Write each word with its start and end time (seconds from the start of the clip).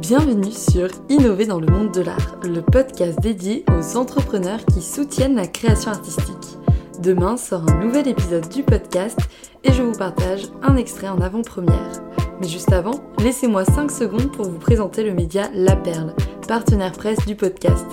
Bienvenue 0.00 0.52
sur 0.52 0.88
Innover 1.08 1.46
dans 1.46 1.58
le 1.58 1.68
monde 1.68 1.90
de 1.90 2.02
l'art, 2.02 2.36
le 2.42 2.60
podcast 2.60 3.18
dédié 3.18 3.64
aux 3.70 3.96
entrepreneurs 3.96 4.62
qui 4.66 4.82
soutiennent 4.82 5.36
la 5.36 5.46
création 5.46 5.90
artistique. 5.90 6.58
Demain 7.00 7.38
sort 7.38 7.64
un 7.70 7.82
nouvel 7.82 8.06
épisode 8.06 8.46
du 8.50 8.62
podcast 8.62 9.18
et 9.64 9.72
je 9.72 9.82
vous 9.82 9.96
partage 9.96 10.42
un 10.62 10.76
extrait 10.76 11.08
en 11.08 11.22
avant-première. 11.22 12.02
Mais 12.40 12.46
juste 12.46 12.74
avant, 12.74 13.00
laissez-moi 13.20 13.64
5 13.64 13.90
secondes 13.90 14.30
pour 14.32 14.44
vous 14.44 14.58
présenter 14.58 15.02
le 15.02 15.14
média 15.14 15.48
La 15.54 15.76
Perle, 15.76 16.14
partenaire 16.46 16.92
presse 16.92 17.24
du 17.24 17.34
podcast. 17.34 17.86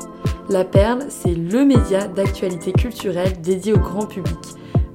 La 0.50 0.66
Perle, 0.66 1.06
c'est 1.08 1.34
le 1.34 1.64
média 1.64 2.10
d'actualité 2.10 2.74
culturelle 2.74 3.40
dédié 3.42 3.72
au 3.72 3.80
grand 3.80 4.08
public. 4.08 4.40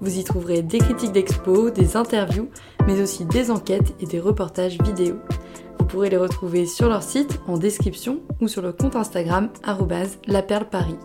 Vous 0.02 0.18
y 0.18 0.24
trouverez 0.24 0.60
des 0.60 0.78
critiques 0.78 1.12
d'expos, 1.12 1.72
des 1.72 1.96
interviews, 1.96 2.50
mais 2.86 3.00
aussi 3.00 3.24
des 3.24 3.50
enquêtes 3.50 3.94
et 3.98 4.06
des 4.06 4.20
reportages 4.20 4.78
vidéo. 4.82 5.16
Vous 5.88 5.94
pourrez 5.94 6.10
les 6.10 6.18
retrouver 6.18 6.66
sur 6.66 6.90
leur 6.90 7.02
site, 7.02 7.40
en 7.46 7.56
description 7.56 8.20
ou 8.42 8.48
sur 8.48 8.60
le 8.60 8.72
compte 8.72 8.94
Instagram 8.94 9.48
laperleparis. 10.26 10.98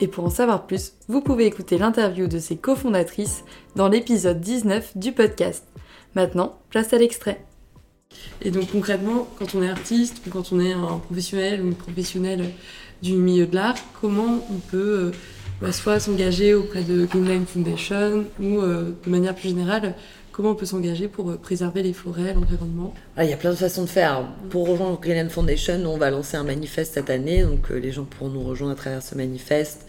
Et 0.00 0.08
pour 0.08 0.24
en 0.24 0.28
savoir 0.28 0.66
plus, 0.66 0.94
vous 1.06 1.20
pouvez 1.20 1.46
écouter 1.46 1.78
l'interview 1.78 2.26
de 2.26 2.40
ses 2.40 2.56
cofondatrices 2.56 3.44
dans 3.76 3.88
l'épisode 3.88 4.40
19 4.40 4.96
du 4.96 5.12
podcast. 5.12 5.68
Maintenant, 6.16 6.58
place 6.68 6.92
à 6.92 6.98
l'extrait. 6.98 7.46
Et 8.42 8.50
donc 8.50 8.72
concrètement, 8.72 9.28
quand 9.38 9.54
on 9.54 9.62
est 9.62 9.70
artiste 9.70 10.20
ou 10.26 10.30
quand 10.30 10.50
on 10.50 10.58
est 10.58 10.72
un 10.72 10.98
professionnel 10.98 11.62
ou 11.62 11.66
une 11.68 11.76
professionnelle 11.76 12.50
du 13.02 13.12
milieu 13.12 13.46
de 13.46 13.54
l'art, 13.54 13.76
comment 14.00 14.44
on 14.50 14.58
peut 14.58 14.98
euh, 14.98 15.12
bah, 15.62 15.70
soit 15.70 16.00
s'engager 16.00 16.54
auprès 16.54 16.82
de 16.82 17.06
Greenland 17.06 17.46
Foundation 17.46 18.24
ou 18.40 18.58
euh, 18.58 18.90
de 19.04 19.10
manière 19.10 19.36
plus 19.36 19.50
générale 19.50 19.94
Comment 20.34 20.50
on 20.50 20.54
peut 20.56 20.66
s'engager 20.66 21.06
pour 21.06 21.30
euh, 21.30 21.36
préserver 21.36 21.84
les 21.84 21.92
forêts, 21.92 22.34
l'environnement 22.34 22.92
ah, 23.16 23.22
Il 23.22 23.30
y 23.30 23.32
a 23.32 23.36
plein 23.36 23.52
de 23.52 23.56
façons 23.56 23.82
de 23.82 23.88
faire. 23.88 24.26
Pour 24.50 24.68
rejoindre 24.68 24.98
Greenland 25.00 25.30
Foundation, 25.30 25.80
on 25.86 25.96
va 25.96 26.10
lancer 26.10 26.36
un 26.36 26.42
manifeste 26.42 26.94
cette 26.94 27.08
année, 27.08 27.44
donc 27.44 27.70
euh, 27.70 27.76
les 27.76 27.92
gens 27.92 28.02
pourront 28.02 28.30
nous 28.30 28.42
rejoindre 28.42 28.72
à 28.72 28.74
travers 28.74 29.00
ce 29.00 29.14
manifeste. 29.14 29.86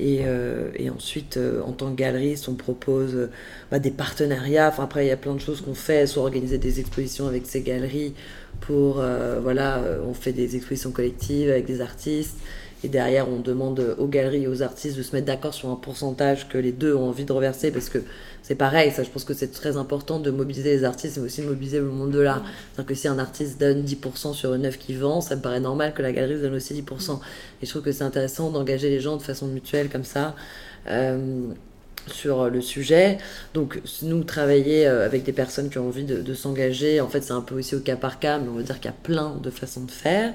Et, 0.00 0.20
euh, 0.22 0.70
et 0.76 0.88
ensuite, 0.88 1.38
en 1.64 1.72
tant 1.72 1.90
que 1.90 1.96
galeriste, 1.96 2.48
on 2.48 2.54
propose 2.54 3.28
bah, 3.70 3.78
des 3.78 3.90
partenariats. 3.90 4.68
Enfin, 4.68 4.84
après, 4.84 5.04
il 5.04 5.08
y 5.08 5.12
a 5.12 5.18
plein 5.18 5.34
de 5.34 5.40
choses 5.40 5.60
qu'on 5.60 5.74
fait, 5.74 6.06
soit 6.06 6.22
organiser 6.22 6.56
des 6.56 6.80
expositions 6.80 7.28
avec 7.28 7.44
ces 7.44 7.60
galeries 7.60 8.14
pour, 8.60 9.02
voilà, 9.42 9.82
on 10.04 10.14
fait 10.14 10.32
des 10.32 10.56
expositions 10.56 10.90
collectives 10.90 11.50
avec 11.50 11.66
des 11.66 11.80
artistes. 11.80 12.38
Et 12.82 12.88
derrière, 12.88 13.28
on 13.28 13.38
demande 13.38 13.94
aux 13.98 14.06
galeries 14.06 14.42
et 14.42 14.48
aux 14.48 14.62
artistes 14.62 14.96
de 14.96 15.02
se 15.02 15.14
mettre 15.14 15.26
d'accord 15.26 15.54
sur 15.54 15.70
un 15.70 15.76
pourcentage 15.76 16.48
que 16.48 16.58
les 16.58 16.72
deux 16.72 16.94
ont 16.94 17.08
envie 17.08 17.24
de 17.24 17.32
reverser 17.32 17.70
parce 17.70 17.88
que 17.88 17.98
c'est 18.42 18.56
pareil, 18.56 18.90
ça 18.90 19.02
je 19.02 19.08
pense 19.08 19.24
que 19.24 19.32
c'est 19.32 19.52
très 19.52 19.78
important 19.78 20.18
de 20.18 20.30
mobiliser 20.30 20.76
les 20.76 20.84
artistes 20.84 21.16
mais 21.16 21.24
aussi 21.24 21.40
de 21.40 21.46
mobiliser 21.46 21.78
le 21.78 21.86
monde 21.86 22.10
de 22.10 22.20
l'art. 22.20 22.42
C'est-à-dire 22.44 22.88
que 22.88 22.94
si 22.94 23.08
un 23.08 23.18
artiste 23.18 23.58
donne 23.58 23.84
10% 23.84 24.34
sur 24.34 24.52
une 24.52 24.66
œuvre 24.66 24.76
qui 24.76 24.94
vend, 24.94 25.22
ça 25.22 25.36
me 25.36 25.40
paraît 25.40 25.60
normal 25.60 25.94
que 25.94 26.02
la 26.02 26.12
galerie 26.12 26.40
donne 26.40 26.54
aussi 26.54 26.74
10%. 26.74 27.20
Et 27.62 27.66
je 27.66 27.70
trouve 27.70 27.82
que 27.82 27.92
c'est 27.92 28.04
intéressant 28.04 28.50
d'engager 28.50 28.90
les 28.90 29.00
gens 29.00 29.16
de 29.16 29.22
façon 29.22 29.46
mutuelle 29.46 29.88
comme 29.88 30.04
ça. 30.04 30.34
Euh, 30.88 31.48
sur 32.06 32.50
le 32.50 32.60
sujet. 32.60 33.16
Donc, 33.54 33.80
nous, 34.02 34.24
travailler 34.24 34.86
euh, 34.86 35.06
avec 35.06 35.22
des 35.22 35.32
personnes 35.32 35.70
qui 35.70 35.78
ont 35.78 35.86
envie 35.86 36.04
de, 36.04 36.20
de 36.20 36.34
s'engager, 36.34 37.00
en 37.00 37.08
fait, 37.08 37.22
c'est 37.22 37.32
un 37.32 37.40
peu 37.40 37.54
aussi 37.54 37.74
au 37.74 37.80
cas 37.80 37.96
par 37.96 38.18
cas, 38.18 38.38
mais 38.38 38.48
on 38.48 38.56
va 38.56 38.62
dire 38.62 38.76
qu'il 38.76 38.90
y 38.90 38.94
a 38.94 38.96
plein 39.02 39.36
de 39.42 39.48
façons 39.48 39.84
de 39.84 39.90
faire. 39.90 40.34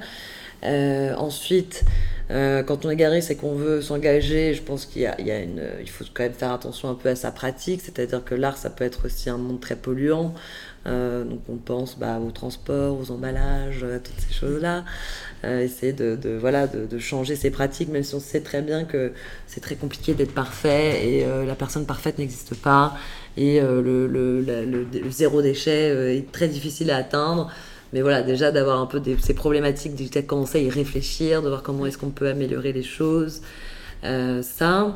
Euh, 0.64 1.16
ensuite, 1.16 1.86
euh, 2.32 2.64
quand 2.64 2.86
on 2.86 2.90
est 2.90 2.96
garé, 2.96 3.22
c'est 3.22 3.36
qu'on 3.36 3.56
veut 3.56 3.82
s'engager. 3.82 4.54
Je 4.54 4.62
pense 4.62 4.86
qu'il 4.86 5.02
y, 5.02 5.06
a, 5.06 5.18
il 5.20 5.90
faut 5.90 6.04
quand 6.14 6.24
même 6.24 6.34
faire 6.34 6.52
attention 6.52 6.90
un 6.90 6.96
peu 6.96 7.10
à 7.10 7.16
sa 7.16 7.32
pratique, 7.32 7.82
c'est-à-dire 7.82 8.24
que 8.24 8.36
l'art, 8.36 8.58
ça 8.58 8.70
peut 8.70 8.84
être 8.84 9.06
aussi 9.06 9.30
un 9.30 9.38
monde 9.38 9.60
très 9.60 9.76
polluant. 9.76 10.34
Euh, 10.88 11.26
donc 11.26 11.42
on 11.50 11.58
pense 11.58 12.00
bah, 12.00 12.20
au 12.20 12.32
transport, 12.32 12.98
aux 12.98 13.12
emballages, 13.12 13.84
à 13.84 14.00
toutes 14.00 14.20
ces 14.20 14.34
choses-là. 14.34 14.86
essayer 15.44 15.94
de, 15.94 16.38
voilà, 16.40 16.68
de, 16.68 17.00
changer 17.00 17.36
ses 17.36 17.52
pratiques, 17.52 17.90
même 17.90 18.04
si 18.04 18.16
on 18.16 18.20
sait 18.20 18.42
très 18.42 18.62
bien 18.62 18.84
que 18.86 19.14
c'est 19.48 19.62
très 19.62 19.76
compliqué 19.76 20.14
d'être 20.14 20.34
parfait 20.34 21.08
et 21.08 21.26
la 21.46 21.56
personne 21.56 21.86
parfaite 21.86 22.18
n'existe 22.18 22.56
pas. 22.56 22.96
Et 23.38 23.60
le, 23.62 24.86
zéro 25.10 25.42
déchet 25.42 26.18
est 26.18 26.32
très 26.32 26.48
difficile 26.48 26.92
à 26.92 26.98
atteindre. 26.98 27.52
Mais 27.94 28.02
voilà, 28.02 28.22
déjà 28.22 28.52
d'avoir 28.52 28.80
un 28.80 28.86
peu 28.86 29.02
ces 29.20 29.34
problématiques, 29.34 29.96
de 29.96 30.22
commencer 30.22 30.60
à 30.60 30.62
y 30.62 30.70
réfléchir, 30.70 31.42
de 31.42 31.50
voir 31.50 31.64
comment 31.64 31.86
est-ce 31.86 31.98
qu'on 31.98 32.12
peut 32.12 32.28
améliorer 32.28 32.72
les 32.74 32.84
choses. 32.84 33.42
Euh, 34.04 34.42
ça. 34.42 34.96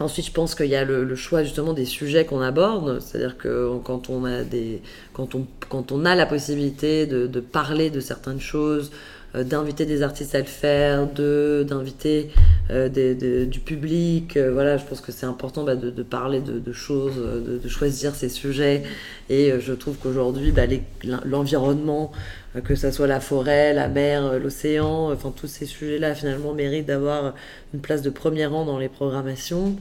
Ensuite, 0.00 0.26
je 0.26 0.32
pense 0.32 0.54
qu'il 0.54 0.66
y 0.66 0.76
a 0.76 0.84
le, 0.84 1.14
choix 1.16 1.42
justement 1.42 1.72
des 1.72 1.84
sujets 1.84 2.24
qu'on 2.24 2.40
aborde, 2.40 3.00
c'est-à-dire 3.00 3.36
que 3.36 3.78
quand 3.82 4.10
on 4.10 4.24
a 4.24 4.44
des, 4.44 4.80
quand 5.12 5.34
on, 5.34 5.44
quand 5.68 5.90
on 5.90 6.04
a 6.04 6.14
la 6.14 6.26
possibilité 6.26 7.06
de 7.06 7.40
parler 7.40 7.90
de 7.90 7.98
certaines 7.98 8.40
choses, 8.40 8.92
euh, 9.34 9.44
d'inviter 9.44 9.84
des 9.84 10.02
artistes 10.02 10.34
à 10.34 10.38
le 10.38 10.44
faire, 10.44 11.06
de 11.06 11.64
d'inviter 11.68 12.30
euh, 12.70 13.44
du 13.44 13.60
public. 13.60 14.38
Euh, 14.38 14.52
voilà, 14.52 14.78
je 14.78 14.84
pense 14.84 15.02
que 15.02 15.12
c'est 15.12 15.26
important 15.26 15.64
bah, 15.64 15.76
de, 15.76 16.02
parler 16.02 16.40
de, 16.40 16.72
choses, 16.72 17.16
de, 17.16 17.68
choisir 17.68 18.14
ces 18.14 18.30
sujets. 18.30 18.84
Et 19.28 19.52
je 19.60 19.72
trouve 19.74 19.96
qu'aujourd'hui, 19.96 20.52
bah, 20.52 20.62
l'environnement, 21.26 22.10
que 22.64 22.74
ce 22.74 22.90
soit 22.90 23.06
la 23.06 23.20
forêt, 23.20 23.74
la 23.74 23.88
mer, 23.88 24.38
l'océan, 24.38 25.12
enfin 25.12 25.32
tous 25.36 25.46
ces 25.46 25.66
sujets-là, 25.66 26.14
finalement, 26.14 26.54
méritent 26.54 26.86
d'avoir 26.86 27.34
une 27.74 27.80
place 27.80 28.00
de 28.00 28.10
premier 28.10 28.46
rang 28.46 28.64
dans 28.64 28.78
les 28.78 28.88
programmations. 28.88 29.76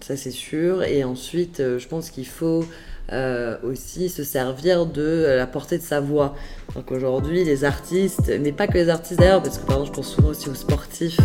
Ça, 0.00 0.16
c'est 0.16 0.30
sûr. 0.30 0.82
Et 0.84 1.04
ensuite, 1.04 1.58
je 1.58 1.86
pense 1.86 2.10
qu'il 2.10 2.26
faut 2.26 2.64
euh, 3.12 3.56
aussi 3.62 4.08
se 4.08 4.24
servir 4.24 4.86
de 4.86 5.26
la 5.36 5.46
portée 5.46 5.78
de 5.78 5.82
sa 5.82 6.00
voix. 6.00 6.34
Donc 6.74 6.90
aujourd'hui, 6.90 7.44
les 7.44 7.64
artistes, 7.64 8.32
mais 8.40 8.52
pas 8.52 8.66
que 8.66 8.74
les 8.74 8.88
artistes 8.88 9.20
d'ailleurs, 9.20 9.42
parce 9.42 9.58
que 9.58 9.66
pardon, 9.66 9.84
je 9.84 9.92
pense 9.92 10.14
souvent 10.14 10.28
aussi 10.28 10.48
aux 10.48 10.54
sportifs. 10.54 11.18